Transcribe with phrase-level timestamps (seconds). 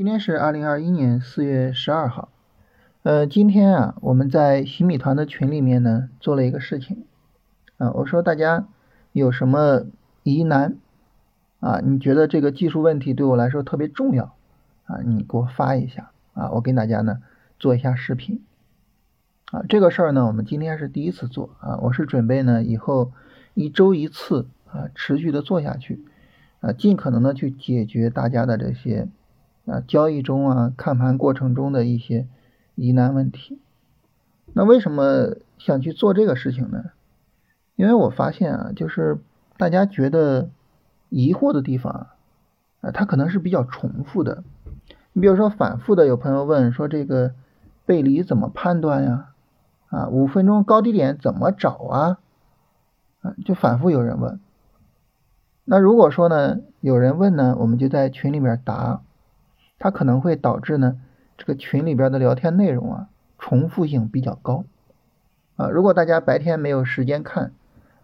[0.00, 2.30] 今天是二零二一年四月十二号，
[3.02, 7.04] 呃，今天啊，我们在洗米团的群里面呢做了一个事情，
[7.76, 8.66] 啊，我说大家
[9.12, 9.84] 有什么
[10.22, 10.78] 疑难
[11.58, 11.80] 啊？
[11.84, 14.34] 你觉得这个技术问题对我来说特别重要
[14.86, 15.00] 啊？
[15.04, 17.18] 你给我发一下啊，我给大家呢
[17.58, 18.42] 做一下视频
[19.52, 19.62] 啊。
[19.68, 23.12] 这个事儿呢，我们今天是第一次做啊，我是准备呢以后
[23.52, 26.02] 一周一次啊，持续的做下去
[26.60, 29.06] 啊，尽可能的去解决大家的这些。
[29.70, 32.26] 啊，交易中啊，看盘过程中的一些
[32.74, 33.60] 疑难问题。
[34.52, 36.86] 那为什么想去做这个事情呢？
[37.76, 39.18] 因为我发现啊，就是
[39.56, 40.50] 大家觉得
[41.08, 42.08] 疑惑的地方
[42.80, 44.42] 啊，它可能是比较重复的。
[45.12, 47.34] 你比如说，反复的有朋友问说，这个
[47.86, 49.28] 背离怎么判断呀？
[49.88, 52.18] 啊，五分钟高低点怎么找啊？
[53.22, 54.40] 啊，就反复有人问。
[55.64, 59.02] 那如果说呢，有人问呢，我们就在群里面答。
[59.80, 61.00] 它可能会导致呢，
[61.38, 64.64] 这个群里边的聊天内容啊，重复性比较高
[65.56, 65.68] 啊。
[65.70, 67.52] 如果大家白天没有时间看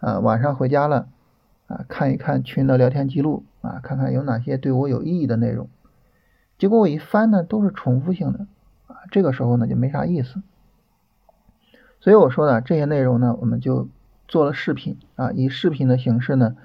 [0.01, 1.07] 啊，晚上回家了
[1.67, 5.69] 啊，看一看群的聊天记录啊，看看有哪些对我有意义的内容。
[6.57, 8.47] 结果我一翻呢，都是重复性的
[8.87, 10.43] 啊，这个时候呢就没啥意思。
[12.01, 13.91] 所以我说呢，这些内容呢，我们就
[14.27, 16.57] 做了视频啊，以视频的形式呢，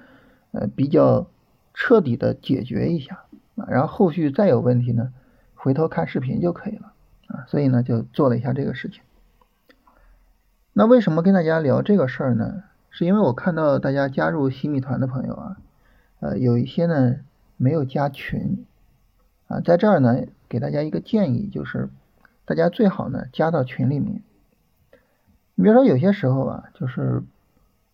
[0.52, 1.26] 呃，比较
[1.74, 3.24] 彻底的解决一下。
[3.56, 5.12] 啊，然后后续再有问题呢，
[5.54, 6.92] 回头看视频就可以了
[7.26, 7.44] 啊。
[7.48, 9.02] 所以呢，就做了一下这个事情。
[10.72, 12.64] 那为什么跟大家聊这个事儿呢？
[12.90, 15.56] 是因为我看到大家加入新米团的朋友啊，
[16.20, 17.16] 呃，有一些呢
[17.56, 18.66] 没有加群
[19.48, 21.88] 啊，在这儿呢给大家一个建议，就是
[22.44, 24.22] 大家最好呢加到群里面。
[25.54, 27.22] 你比如说有些时候啊，就是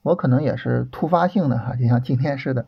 [0.02, 2.66] 我可能也是突发性的哈，就像今天似的。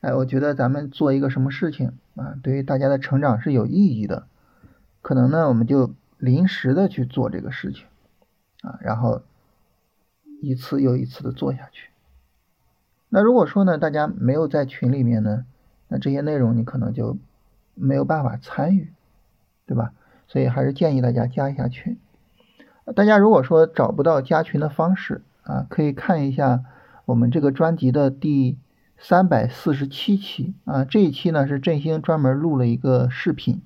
[0.00, 4.26] 哎，我觉得咱们做一个什么事情啊，对于大家的成长是有意义的，
[5.02, 7.86] 可能呢，我们就临时的去做这个事情
[8.62, 9.22] 啊，然后
[10.42, 11.90] 一次又一次的做下去。
[13.08, 15.44] 那如果说呢，大家没有在群里面呢，
[15.86, 17.16] 那这些内容你可能就
[17.74, 18.92] 没有办法参与，
[19.64, 19.92] 对吧？
[20.26, 21.96] 所以还是建议大家加一下群。
[22.96, 26.64] 大家如果说找不到加群的方式啊，可以看一下
[27.04, 28.58] 我们这个专辑的第。
[29.00, 33.62] 三百四十七期啊，这一期呢是振兴专门录了一个视频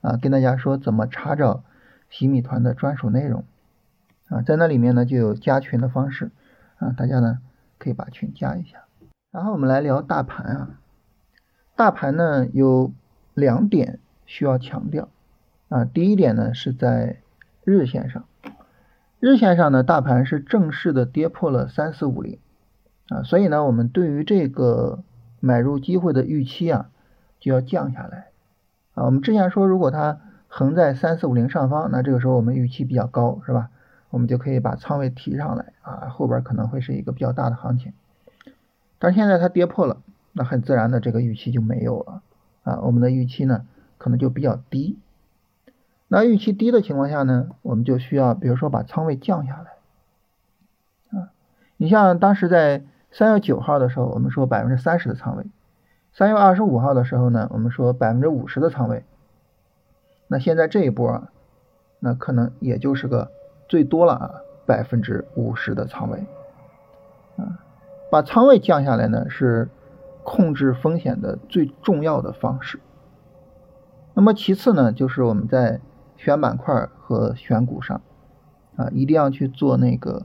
[0.00, 1.62] 啊，跟大家说怎么查找
[2.10, 3.44] 洗米团的专属内容
[4.28, 6.32] 啊，在那里面呢就有加群的方式
[6.78, 7.38] 啊，大家呢
[7.78, 8.78] 可以把群加一下。
[9.30, 10.70] 然后我们来聊大盘啊，
[11.76, 12.92] 大盘呢有
[13.34, 15.08] 两点需要强调
[15.68, 17.20] 啊，第一点呢是在
[17.64, 18.24] 日线上，
[19.20, 22.40] 日线上呢大盘是正式的跌破了三四五零。
[23.12, 25.02] 啊，所以呢，我们对于这个
[25.40, 26.88] 买入机会的预期啊，
[27.40, 28.28] 就要降下来
[28.94, 29.04] 啊。
[29.04, 33.68] 我们之前说，如果它横在三四五零上方，那这个时候我们预期比较高，是吧？
[34.10, 37.92] 我们就可以把仓位提上来啊，后边可能会是一个比较大的行情。
[38.98, 39.98] 但是现在它跌破了，
[40.32, 42.22] 那很自然的这个预期就没有了
[42.62, 42.80] 啊。
[42.82, 43.66] 我们的预期呢，
[43.98, 44.98] 可能就比较低。
[46.08, 51.32] 那预期低的情况下呢，我们就需要，比如说把仓位降下来啊。
[51.78, 55.44] 你像当时在三月九号的时候，我们说百分之三十的仓位；
[56.14, 59.04] 三月二十五号的时候呢，我们说百分之五十的仓位。
[60.28, 61.28] 那现在这一波啊，
[62.00, 63.30] 那可能也就是个
[63.68, 64.30] 最多了啊，
[64.64, 66.24] 百分之五十的仓位
[67.36, 67.60] 啊。
[68.10, 69.68] 把仓位降下来呢，是
[70.22, 72.80] 控制风险的最重要的方式。
[74.14, 75.80] 那么其次呢，就是我们在
[76.16, 78.00] 选板块和选股上
[78.76, 80.24] 啊，一定要去做那个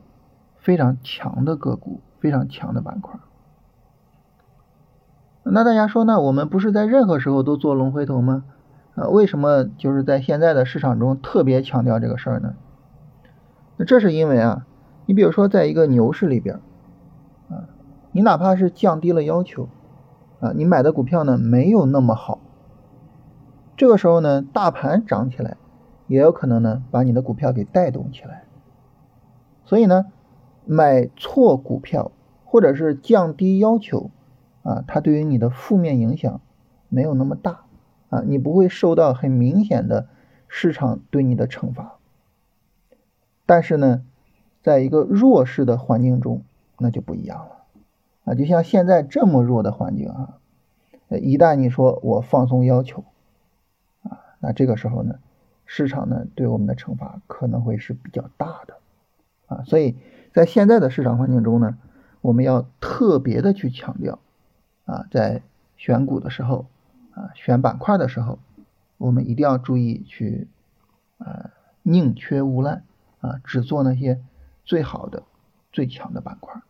[0.57, 1.99] 非常强的个股。
[2.19, 3.19] 非常强的板块，
[5.43, 8.43] 那大家说，那我们不是在任何时候都做龙回头吗？
[8.95, 12.55] 啊，为什么就是在现在的市场中特别强调这个事儿呢？
[13.77, 14.65] 那这是因为啊，
[15.05, 16.59] 你比如说在一个牛市里边，
[17.49, 17.69] 啊，
[18.11, 19.69] 你哪怕是降低了要求，
[20.39, 22.39] 啊，你买的股票呢没有那么好，
[23.77, 25.55] 这个时候呢，大盘涨起来，
[26.07, 28.45] 也有可能呢把你的股票给带动起来，
[29.63, 30.07] 所以呢。
[30.67, 32.11] 买错股票，
[32.43, 34.11] 或者是降低要求，
[34.63, 36.41] 啊，它对于你的负面影响
[36.89, 37.61] 没有那么大，
[38.09, 40.07] 啊，你不会受到很明显的
[40.47, 41.97] 市场对你的惩罚。
[43.45, 44.03] 但是呢，
[44.61, 46.43] 在一个弱势的环境中，
[46.77, 47.63] 那就不一样了，
[48.25, 50.37] 啊，就像现在这么弱的环境啊，
[51.09, 53.05] 一旦你说我放松要求，
[54.03, 55.19] 啊，那这个时候呢，
[55.65, 58.77] 市场呢对我们的惩罚可能会是比较大的，
[59.47, 59.95] 啊，所以。
[60.37, 61.79] 在现在的市场环境中呢，
[62.21, 64.19] 我们要特别的去强调
[64.85, 65.41] 啊，在
[65.77, 66.67] 选股的时候
[67.09, 68.37] 啊，选板块的时候
[68.99, 70.47] 我们一定要注意去，
[71.17, 71.49] 呃，
[71.81, 72.83] 宁缺毋滥
[73.19, 74.21] 啊，只做那些
[74.63, 75.23] 最好的、
[75.71, 76.61] 最强的板块。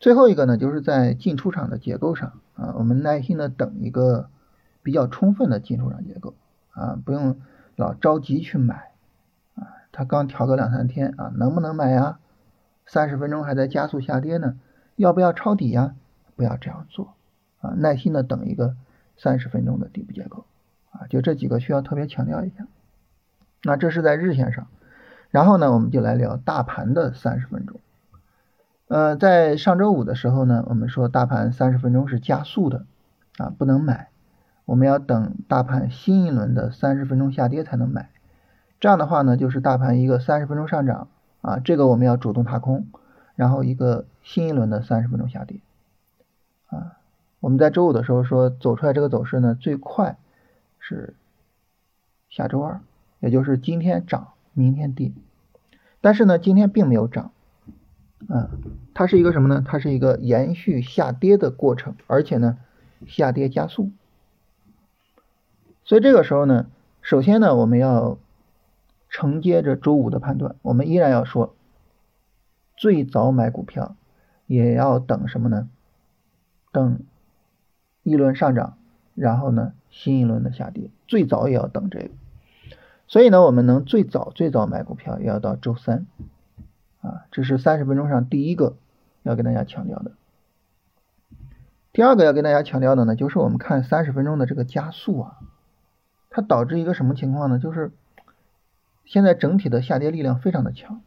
[0.00, 4.30] 最后一个呢，就是在进出场的结构上啊，我们耐心的等一个
[4.82, 6.32] 比较充分的进出场结构
[6.70, 7.42] 啊，不用
[7.76, 8.93] 老着急去买，
[9.96, 12.18] 它刚调个两三天啊，能不能买呀？
[12.84, 14.56] 三十分钟还在加速下跌呢，
[14.96, 15.94] 要不要抄底呀？
[16.34, 17.14] 不要这样做
[17.60, 18.74] 啊，耐心的等一个
[19.16, 20.46] 三十分钟的底部结构
[20.90, 22.66] 啊，就这几个需要特别强调一下。
[23.62, 24.66] 那这是在日线上，
[25.30, 27.78] 然后呢，我们就来聊大盘的三十分钟。
[28.88, 32.84] 呃，在上周五的时候呢，我们说大盘三十分钟是加速的
[33.38, 34.08] 啊，不能买，
[34.64, 38.10] 我们要等大盘新一轮的三十分钟下跌才能买。
[38.80, 41.08] 这样的话呢，就是大盘一个三十分钟上涨
[41.40, 42.86] 啊，这个我们要主动踏空，
[43.34, 45.60] 然后一个新一轮的三十分钟下跌
[46.66, 46.98] 啊。
[47.40, 50.16] 我们在周五的时候说走出来这个走势呢，最快
[50.78, 51.14] 是
[52.28, 52.80] 下周二，
[53.20, 55.12] 也就是今天涨，明天跌。
[56.00, 57.30] 但是呢，今天并没有涨。
[58.26, 58.48] 嗯，
[58.94, 59.62] 它是一个什么呢？
[59.66, 62.56] 它是一个延续下跌的过程，而且呢，
[63.06, 63.90] 下跌加速。
[65.84, 66.66] 所以这个时候呢，
[67.02, 68.16] 首先呢，我们要
[69.14, 71.54] 承接着周五的判断，我们依然要说，
[72.76, 73.94] 最早买股票
[74.48, 75.68] 也要等什么呢？
[76.72, 76.98] 等
[78.02, 78.76] 一轮上涨，
[79.14, 82.10] 然后呢，新一轮的下跌，最早也要等这个。
[83.06, 86.08] 所以呢，我们能最早最早买股票，也要到周三。
[87.00, 88.74] 啊，这是三十分钟上第一个
[89.22, 90.10] 要跟大家强调的。
[91.92, 95.38] 第二个要跟大家强调的呢，就是我们看三十分钟的这个加速啊，
[96.30, 97.60] 它导致一个什么情况呢？
[97.60, 97.92] 就是
[99.04, 101.00] 现在整体的下跌力量非常的强。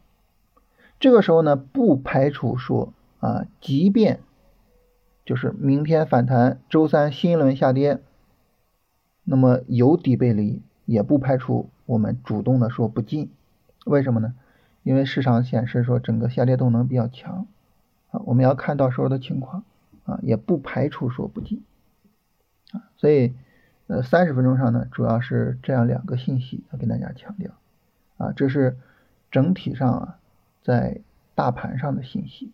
[1.00, 4.20] 这个时候呢，不排除说啊，即便
[5.24, 8.00] 就是明天反弹，周三新一轮下跌，
[9.24, 13.30] 那么有底背离，也不排除我们主动的说不进。
[13.84, 14.34] 为什么呢？
[14.82, 17.46] 因为市场显示说整个下跌动能比较强
[18.10, 19.64] 啊，我们要看到时候的情况
[20.04, 21.62] 啊，也不排除说不进
[22.72, 23.34] 啊，所以
[23.86, 27.52] 呃三十分钟上呢，主要是这样两个信息要跟大家强调
[28.18, 28.76] 啊，这是
[29.30, 30.18] 整体上啊
[30.62, 31.00] 在
[31.34, 32.52] 大盘上的信息。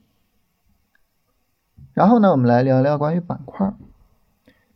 [1.92, 3.74] 然后呢，我们来聊聊关于板块。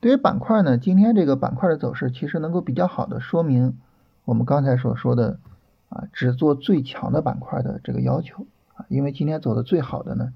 [0.00, 3.78] 对于板块呢，今天这个板块的走势其实能够比较好的说明
[4.24, 5.38] 我们刚才所说的。
[5.90, 10.34] 啊，只做最强的板块的这个要求啊，因为今天走的最好的呢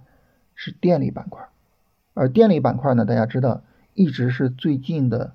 [0.55, 1.47] 是电力板块，
[2.15, 3.61] 而电力板块呢，大家知道
[3.93, 5.35] 一直是最近的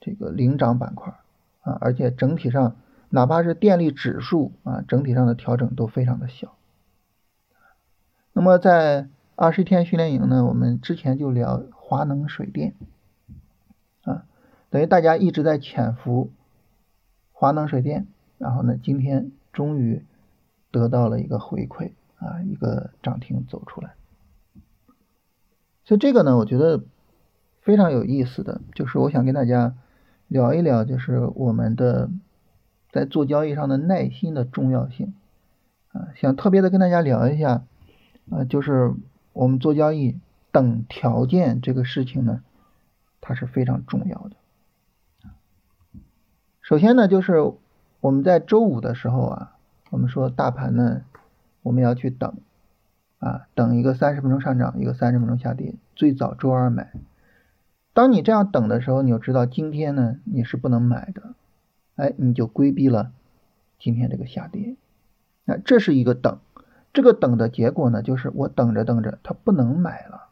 [0.00, 1.14] 这个领涨板块
[1.62, 2.74] 啊，而且整体上
[3.14, 6.56] 哪怕是电力指数啊，整体上的调整都非常的小。
[8.32, 12.74] 那么在二十天训练营呢，我们之前就聊华能水电
[14.02, 14.26] 啊，
[14.70, 16.32] 等于大家一直在潜伏
[17.32, 18.06] 华能水电，
[18.38, 19.32] 然后呢，今天。
[19.54, 20.04] 终于
[20.72, 23.94] 得到了一个回馈啊，一个涨停走出来。
[25.84, 26.82] 所以这个呢，我觉得
[27.62, 29.76] 非常有意思的就是我想跟大家
[30.26, 32.10] 聊一聊，就是我们的
[32.94, 35.12] 在做交易上的耐心的重要性
[35.92, 37.64] 啊，想特别的跟大家聊一下
[38.30, 38.94] 啊，就是
[39.32, 40.16] 我们做交易
[40.52, 42.42] 等条件这个事情呢，
[43.20, 44.36] 它是非常重要的。
[46.62, 47.52] 首先呢，就是。
[48.00, 49.56] 我们在周五的时候啊，
[49.88, 51.00] 我们说大盘呢，
[51.62, 52.34] 我们要去等
[53.18, 56.92] 啊，等一个三十分钟上涨，一个三十分钟下跌，最早周二买。
[57.94, 61.32] 当你这样等的时候，你就知道今天呢你是不能买的，
[61.96, 63.12] 哎，你就规避了
[63.78, 64.76] 今天这个下跌。
[65.44, 66.38] 那这是一个等，
[66.92, 70.28] 这个等的结果呢，就是我等着等着它不能买了。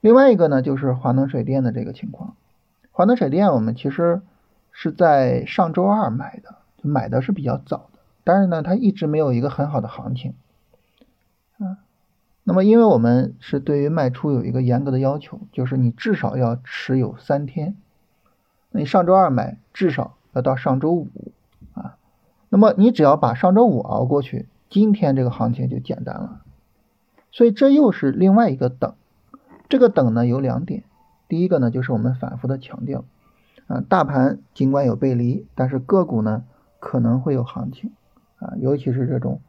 [0.00, 2.36] 另外一个呢，就是华能水电的这个情况，
[2.90, 4.22] 华能水电我们其实。
[4.72, 10.34] 是在上周二买的，买的是比较早的，但是呢，它一直没有一个很好的行情，
[11.58, 11.78] 啊，
[12.44, 17.76] 那么因为我们是对于卖出有一个严格的要求，就是你至少要持有三天，
[18.70, 21.08] 那你上周二买，至少要到上周五
[21.74, 21.96] 啊，
[22.48, 26.42] 那么你只要把上周五熬过去，今天这个行情就简单了，
[27.32, 28.94] 所以这又是另外一个等，
[29.68, 30.84] 这个等呢有两点，
[31.28, 33.04] 第一个呢就是我们反复的强调。
[33.66, 36.42] 啊，大盘尽管有背离，但是个股呢
[36.80, 37.92] 可能会有行情
[38.40, 39.40] 啊，尤其是这种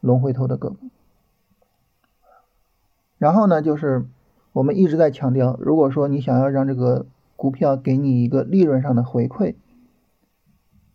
[0.00, 0.76] 龙回头的个股。
[3.18, 4.06] 然后呢，就是
[4.52, 7.04] 我们一直在强调，如果说你想要让这个
[7.36, 9.56] 股票给你一个利润上的回馈，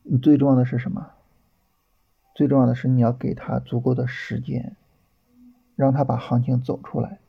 [0.03, 1.11] 你最重要的是什么？
[2.33, 4.75] 最重要的是你要给他足够的时间，
[5.75, 7.19] 让他把行情走出来。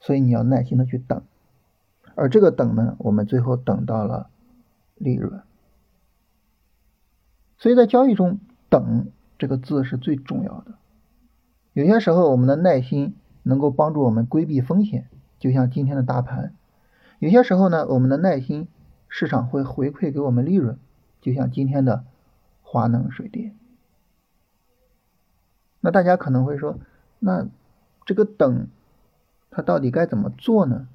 [0.00, 1.22] 所以你要耐心的去等，
[2.14, 4.28] 而这个等呢，我们最后等到了。
[4.96, 5.42] 利润。
[7.58, 10.74] 所以在交易中，等这个字是最重要的。
[11.72, 15.08] 有些时候，我们的耐心能够帮助我们规避风险，
[15.40, 16.52] 就像今天的大盘；
[17.18, 18.68] 有些时候呢，我们的耐心，
[19.08, 20.78] 市场会回馈给我们利润，
[21.22, 22.04] 就像今天的
[22.60, 23.56] 华能水电。
[25.80, 26.78] 那大家可能会说，
[27.18, 27.46] 那
[28.04, 28.66] 这个等，
[29.50, 30.86] 它到底该怎么做呢？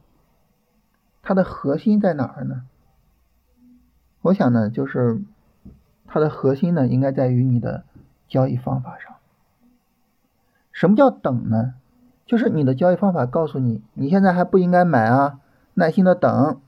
[1.23, 2.65] 它的核心在哪儿呢？
[4.21, 5.21] 我想呢，就是
[6.05, 7.83] 它的核心呢，应该在于你的
[8.27, 9.15] 交易方法上。
[10.71, 11.73] 什么叫等呢？
[12.25, 15.39] 就是你的交易方法告诉你，你现在还不应该买啊，
[15.73, 16.59] 耐心的等，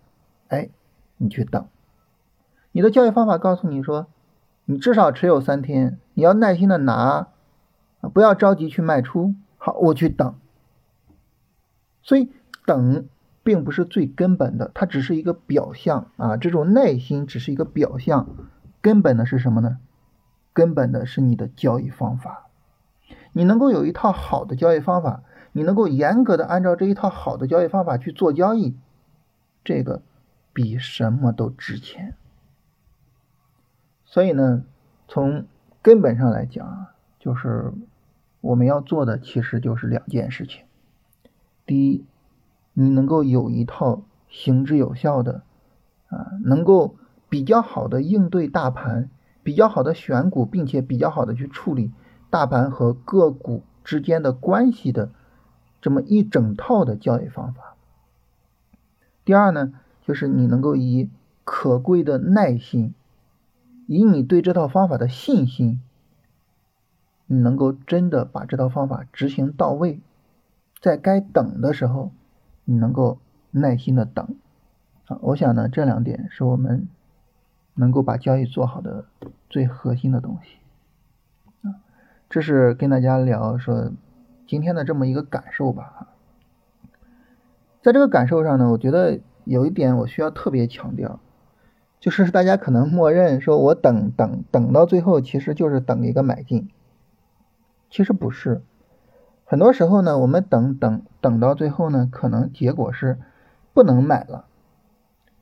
[0.48, 0.70] 哎，
[1.18, 1.68] 你去等。
[2.80, 4.08] 你的交易方法告诉你说，
[4.64, 7.28] 你至少持有三天，你要耐心的拿，
[8.14, 9.36] 不要着急去卖出。
[9.58, 10.36] 好，我去等。
[12.02, 12.32] 所以
[12.66, 13.10] 等
[13.44, 18.30] 并不是最根本的，它只是一个表象啊，这种耐心只是一个表象，
[18.80, 19.80] 根本的是什么呢？
[20.54, 22.48] 根本的是你的交易方法。
[23.34, 28.78] 你能够有一套好的交易方法，你能够严格的按照这一套好的交易方法去做交易，
[29.66, 30.02] 这个
[30.54, 32.16] 比什么都值钱。
[34.12, 34.64] 所以呢，
[35.08, 35.46] 从
[35.84, 37.72] 根本上来讲啊，就是
[38.42, 40.66] 我们要做的其实就是两件事情。
[41.68, 42.04] 第一，
[42.74, 45.44] 你能够有一套行之有效的
[46.08, 46.96] 啊，能够
[47.30, 49.12] 比较好的应对大盘，
[49.44, 51.92] 比较好的选股，并且比较好的去处理。
[52.32, 55.12] 大盘和个股之间的关系的
[55.82, 57.76] 这么一整套的交易方法。
[59.24, 61.12] 第二呢，就是你能够以
[61.44, 62.96] 可贵的耐心，
[63.90, 65.82] 以你对这套方法的信心，
[67.26, 70.00] 你能够真的把这套方法执行到位，
[70.80, 72.12] 在该等的时候，
[72.66, 73.18] 你能够
[73.50, 74.36] 耐心的等。
[75.08, 76.88] 啊，我想呢，这两点是我们
[77.74, 79.06] 能够把交易做好的
[79.50, 80.60] 最核心的东西
[81.68, 81.82] 啊。
[82.30, 83.92] 这是跟大家聊说
[84.46, 86.10] 今天的这么一个感受吧。
[87.82, 91.20] 在这个感受上呢，我觉得有一点我需要特别强调，
[92.00, 96.70] 就是大家可能默认说我等等等到最后，其实就是等一个买进。
[97.90, 98.62] 其实不是，
[99.46, 103.18] 很多时候呢，我们等等等到最后呢，可能结果是
[103.74, 104.46] 不能买了。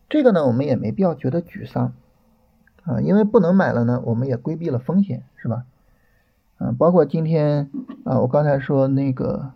[0.10, 1.94] 这个呢，我们也没必要觉得沮丧
[2.86, 5.66] 啊，因为不能买了呢，我们也规避了风险，是吧？
[6.60, 7.70] 嗯，包括今天
[8.06, 9.52] 啊，我刚才说那个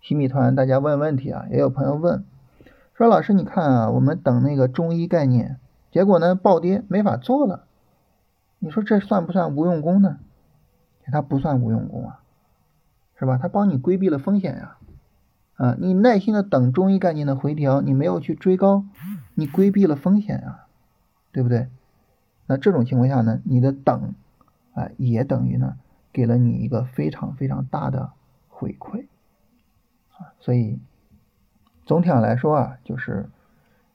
[0.00, 2.24] 新米团，大家问问题啊，也有朋友问
[2.94, 5.58] 说，老师你看啊，我们等那个中医概念，
[5.90, 7.66] 结果呢暴跌没法做了，
[8.58, 10.18] 你说这算不算无用功呢？
[11.10, 12.20] 它不算无用功啊，
[13.18, 13.38] 是吧？
[13.40, 14.76] 它帮你规避了风险呀，
[15.56, 18.84] 啊，你耐心的等中医概念的回调，你没有去追高，
[19.34, 20.66] 你规避了风险啊，
[21.32, 21.68] 对不对？
[22.46, 24.14] 那这种情况下呢，你的等
[24.74, 25.76] 啊，也等于呢。
[26.10, 28.10] 给了你一个非常非常大的
[28.48, 29.06] 回馈
[30.16, 30.80] 啊，所以
[31.84, 33.28] 总体上来说啊，就是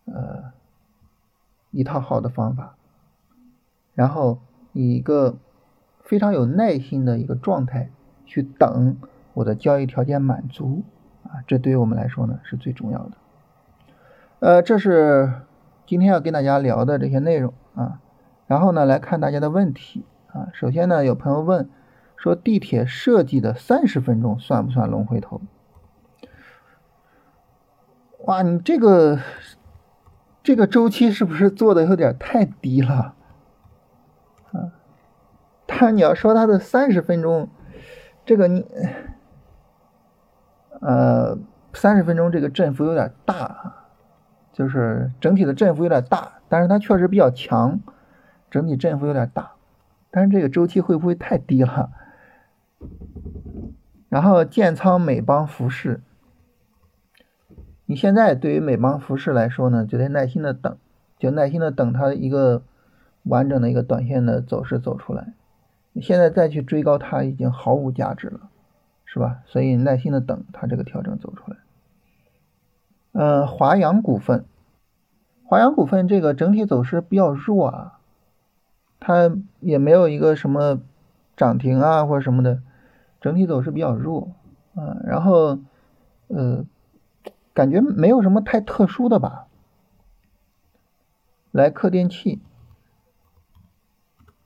[0.06, 0.54] 呃
[1.74, 2.75] 一套好的方法，
[3.94, 4.39] 然后
[4.72, 5.36] 以一个
[6.01, 7.89] 非常有耐心的一个状态
[8.25, 8.96] 去等
[9.34, 10.84] 我的交易条件满足
[11.24, 13.12] 啊，这对于我们来说呢是最重要的。
[14.39, 15.42] 呃，这是
[15.86, 18.00] 今天要跟大家聊的这些内容啊，
[18.48, 21.70] 然后呢来看大家的问题啊，首先呢有朋友问。
[22.15, 25.42] 说地铁设计的三十分钟算不算龙回头？
[28.20, 29.20] 哇，你这个
[30.44, 33.16] 这个周期是不是做的有点太低了？
[34.52, 34.74] 啊，
[35.66, 37.50] 但你要说它的三十分钟，
[38.26, 38.66] 这个你
[40.82, 41.38] 呃
[41.74, 43.88] 三十分钟这个振幅有点大，
[44.52, 47.80] 就是整体的振幅有点大，但是它确实比较强，
[48.52, 49.54] 整体振幅有点大，
[50.12, 51.90] 但是这个周期会不会太低了？
[54.10, 56.02] 然后建仓美邦服饰，
[57.94, 60.78] 你现在对于美邦服饰来说呢，就得耐心的等，
[61.20, 62.64] 就耐心的等它一个
[63.22, 65.36] 完整的一个短线的走势走出来。
[65.92, 68.50] 你现在再去追高它已经毫无价值了，
[69.06, 69.42] 是吧？
[69.46, 71.58] 所以耐心的等它这个调整走出来。
[73.12, 74.46] 呃，华阳股份，
[75.46, 78.00] 华阳股份这个整体走势比较弱啊，
[79.00, 80.82] 它也没有一个什么
[81.38, 82.64] 涨停啊或者什么的。
[83.22, 84.32] 整体走势比较弱
[84.74, 85.60] 啊，然后
[86.30, 86.66] 呃，
[87.54, 89.48] 感觉没有什么太特殊的吧。
[91.52, 92.42] 莱克电器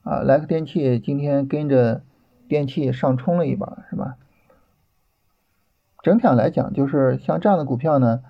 [0.04, 2.02] 啊，莱克电器今天跟着
[2.48, 4.18] 电器上冲了一把，是吧？
[6.04, 8.24] 整体上来讲，就是像这样的股票呢，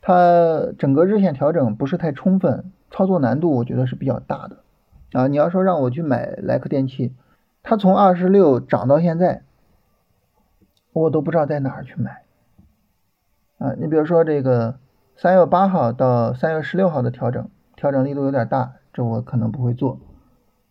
[0.00, 4.58] 它整个日线调整不是太充分，操作难度我觉得是比较大的
[5.12, 5.26] 啊。
[5.28, 7.14] 你要说让我去买莱克电器，
[7.62, 9.42] 它从二十六涨到现在，
[10.92, 12.23] 我都不知道在哪儿去买
[13.64, 13.74] 啊。
[13.78, 14.76] 你比如说这个
[15.16, 19.98] 三月八号到三月十六号的调整，调整力度有点大，这我可能不会做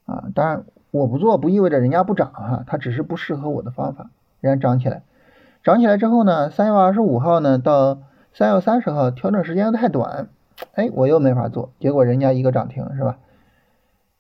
[0.06, 0.26] 啊。
[0.36, 4.10] 当然我不做不意味着人家不涨哈，它只是不适合我的方法。
[4.42, 5.04] 人家涨起来，
[5.64, 8.00] 涨起来之后呢，三月二十五号呢到
[8.34, 10.28] 三月三十号调整时间太短，
[10.74, 13.18] 哎，我又没法做，结果人家一个涨停是吧？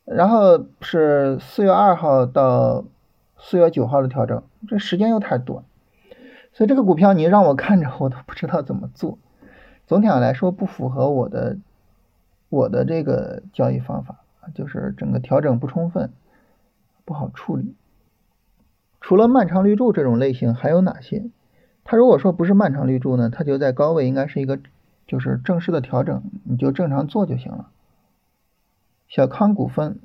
[0.05, 2.83] 然后是四月二号到
[3.37, 5.63] 四月九号的调整，这时间又太短，
[6.53, 9.17] 所以这个股票你让我看着我都不知道怎么做。
[9.85, 11.57] 总体上来说不符合我的
[12.49, 14.19] 我的这个交易方法，
[14.53, 16.11] 就是整个调整不充分，
[17.05, 17.75] 不好处理。
[19.01, 21.25] 除了漫长绿柱这种类型，还有哪些？
[21.83, 24.59] 它如果说不是漫长绿柱呢，它就在高位，应该是一个
[25.05, 27.69] 就是正式的调整，你就正常做就行了。
[29.09, 29.99] 小康股份，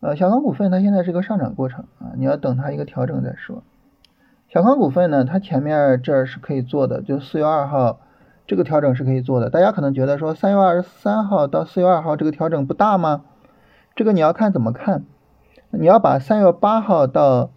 [0.00, 3.62] 呃，小康股份它现在是一个上涨过程啊，你要等它一个调整再说。
[4.56, 8.00] 小康股份呢，它前面这儿是可以做的，就四月二号
[8.46, 9.50] 这个调整是可以做的。
[9.50, 13.26] 大家可能觉得说三月二十三号到四月二号这个调整不大吗？
[13.94, 15.04] 这个你要看怎么看。
[15.72, 17.50] 你要把三月八号到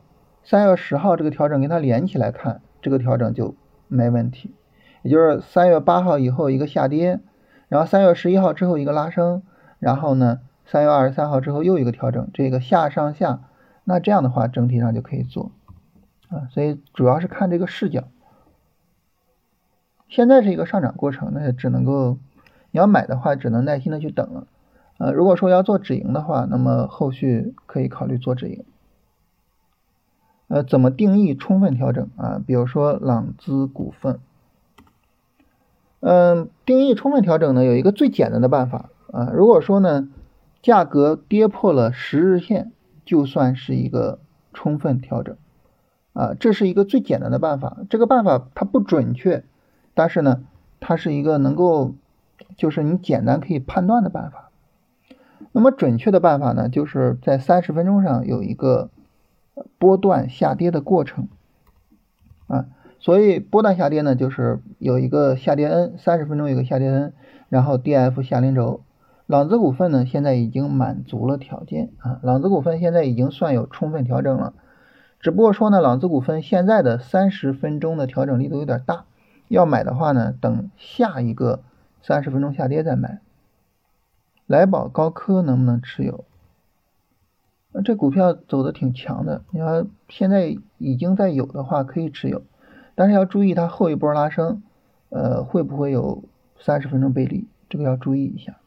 [0.44, 3.56] 三月十号这个调整跟它连起来看，这个调整就
[3.88, 4.54] 没问题。
[5.02, 7.22] 也就是三月八号以后一个下跌，
[7.70, 9.42] 然后三月十一号之后一个拉升，
[9.80, 13.40] 然后呢三月二十三号之后又一个调整，这个下上下，
[13.86, 15.54] 那这样的话整体上就可以做
[16.30, 16.48] 啊。
[16.52, 18.06] 所以主要是看这个视角。
[20.08, 22.18] 现在是一个上涨过程，那只能够
[22.72, 24.48] 你要买的话，只能耐心的去等了。
[24.98, 28.66] 呃，如果说要做止盈的话，那么后续可以考虑做止盈。
[30.48, 32.42] 呃，怎么定义充分调整啊？
[32.46, 34.20] 比如说朗姿股份，
[36.00, 39.30] 嗯，定义充分调整呢，有一个最简单的办法啊。
[39.32, 40.10] 如果说呢，
[40.64, 42.72] 价格跌破了十日线，
[43.06, 44.18] 就算是一个
[44.54, 45.38] 充分调整
[46.20, 47.78] 啊，这是一个最简单的办法。
[47.90, 49.46] 这个办法它不准确，
[49.94, 50.44] 但是呢，
[50.82, 51.94] 它是一个能够，
[52.58, 54.50] 就是你简单可以判断的办法。
[55.54, 58.90] 那么准确的办法呢，就是在三十分钟上有一个
[59.78, 61.30] 波段下跌的过程
[62.48, 62.66] 啊，
[63.00, 67.14] 所以波段下跌呢，就是有一个下跌 N，三十分钟有一个下跌 N，
[67.48, 68.82] 然后 DF 下零轴。
[69.26, 74.54] 朗姿股份呢，现在已经满足了条件啊，朗姿股份现在已经算有充分调整了，
[75.20, 79.06] 只不过说呢，朗姿股份现在的三十分钟的调整力度有点大，
[79.50, 81.62] 要买的话呢，等下一个
[82.02, 83.20] 三十分钟下跌再买。
[84.48, 86.24] 来宝高科能不能持有？
[87.84, 92.42] 这股票走的挺强的，你要现在已经在有的话可以持有，
[92.96, 94.64] 但是要注意它后一波拉升，
[95.10, 96.24] 呃，会不会有
[96.60, 97.48] 三十分钟背离？
[97.70, 98.58] 这个要注意一下。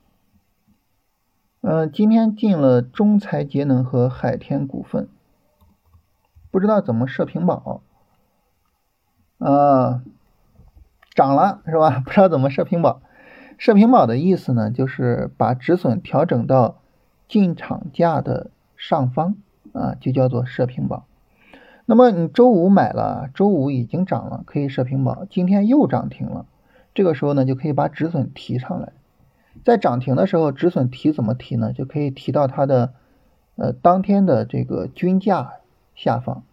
[1.62, 5.08] 嗯，今天进了中财节能和海天股份，
[6.52, 7.80] 不知道怎么设平保，
[9.38, 10.02] 啊，
[11.14, 12.00] 涨了是吧？
[12.06, 13.00] 不知道怎么设平保。
[13.58, 16.82] 设平保的意思呢，就是把止损调整到
[17.26, 19.36] 进场价的上方
[19.72, 21.06] 啊，就叫做设平保。
[21.86, 25.24] 那么你周五买了，周五已经涨了，可以设平保。
[25.24, 26.46] 今天又涨停了，
[26.92, 28.92] 这个时候呢，就可以把止损提上来。
[29.64, 31.72] 在涨停的时候，止损提怎么提呢？
[31.72, 32.92] 就可以提到它的
[33.56, 35.52] 呃当天的这个均价
[35.94, 36.44] 下方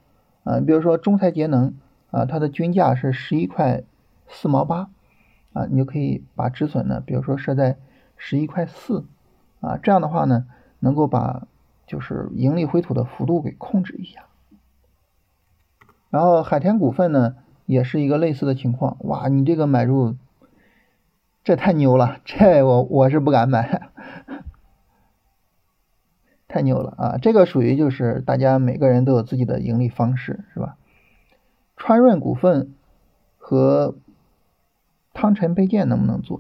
[0.44, 1.76] 啊，比如说中材节能
[2.12, 3.84] 啊，它的均价是十一块
[4.28, 4.90] 四毛八。
[5.52, 7.76] 啊，你就可以把止损呢，比如说设在
[8.18, 9.08] 十一块四，
[9.62, 10.46] 啊，这样的话呢，
[10.80, 11.48] 能够把
[11.88, 14.26] 就是盈利回吐的幅度给控制一下。
[16.12, 20.16] 然后海天股份呢，也是一个类似的情况，哇，你这个买入，
[21.44, 23.89] 这太牛了，这我我是不敢买，
[26.50, 27.18] 太牛了啊！
[27.22, 30.76] 这个属于就是大家每个人都有自己的盈利方式，是吧？
[31.78, 32.74] 川润股份
[33.38, 33.96] 和。
[35.12, 36.40] 汤臣倍健能不能做？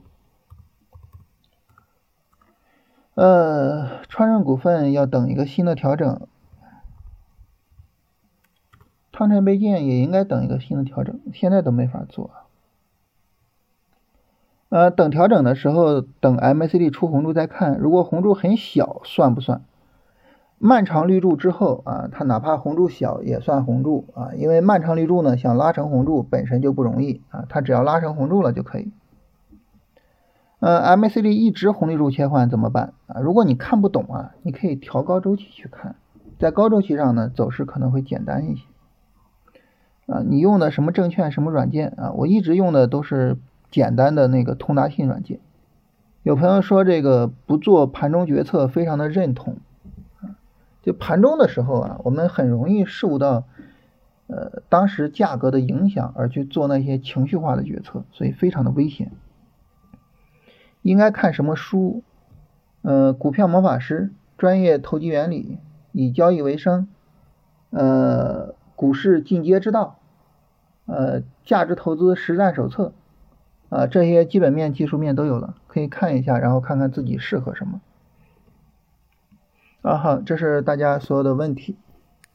[3.15, 6.27] 呃，川润股份要等一个新的调整，
[9.11, 12.31] 汤臣倍健也应该等一个新的调整，现在都没法做。
[14.69, 19.65] 呃，等调整的时候，等 MACD 出红柱再看，如果红柱很小，算不算？
[20.61, 28.91] 漫长绿柱之后啊，它哪怕红柱小也算红柱啊，因为漫长绿柱呢想拉成红柱本身就不容易啊，它只要拉成红柱了就可以。
[30.59, 33.21] 呃，MACD 一直红绿柱切换怎么办啊？
[33.21, 35.95] 如果你看不懂啊，你可以调高周期去看，
[36.37, 38.65] 在高周期上呢走势可能会简单一些。
[40.07, 42.11] 啊，你用的什么证券什么软件啊？
[42.11, 43.37] 我一直用的都是
[43.71, 45.39] 简单的那个通达信软件。
[46.23, 49.55] 有朋友说这个不做盘中决策，非常的认同。
[50.81, 53.45] 就盘中的时候啊，我们很容易受到
[54.27, 59.11] 呃当时价格的影响而去做那些情绪化的决策，所以非常的危险。
[60.81, 62.03] 应该看什么书？
[62.81, 65.57] 呃，股票魔法师、专业投机原理、
[65.91, 66.87] 以交易为生、
[67.71, 69.99] 呃，股市进阶之道、
[70.85, 72.93] 呃，价值投资实战手册，
[73.67, 77.81] 啊，这些基本面、技术面都有了，可以看一下，然后看看自己适合什么。
[79.81, 81.77] 啊，哈，这是大家所有的问题。